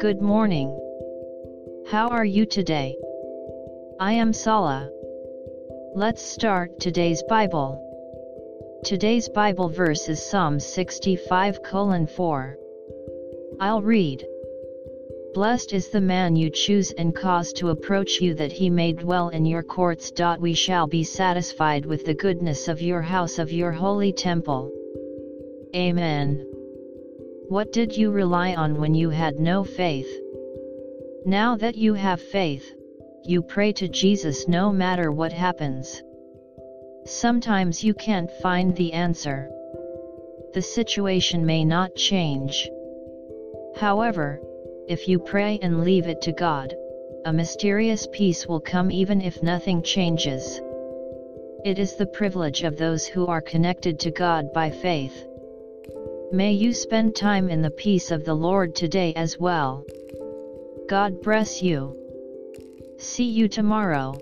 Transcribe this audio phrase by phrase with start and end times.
[0.00, 0.68] Good morning.
[1.90, 2.96] How are you today?
[3.98, 4.88] I am Sala.
[5.96, 7.84] Let's start today's Bible.
[8.84, 11.58] Today's Bible verse is Psalm 65
[12.08, 12.58] 4.
[13.58, 14.24] I'll read.
[15.34, 19.28] Blessed is the man you choose and cause to approach you that he may dwell
[19.28, 20.10] in your courts.
[20.38, 24.72] We shall be satisfied with the goodness of your house of your holy temple.
[25.76, 26.46] Amen.
[27.48, 30.08] What did you rely on when you had no faith?
[31.26, 32.74] Now that you have faith,
[33.24, 36.02] you pray to Jesus no matter what happens.
[37.04, 39.50] Sometimes you can't find the answer.
[40.54, 42.68] The situation may not change.
[43.76, 44.40] However,
[44.88, 46.74] if you pray and leave it to God,
[47.26, 50.60] a mysterious peace will come even if nothing changes.
[51.64, 55.26] It is the privilege of those who are connected to God by faith.
[56.32, 59.84] May you spend time in the peace of the Lord today as well.
[60.88, 61.94] God bless you.
[62.98, 64.18] See you tomorrow.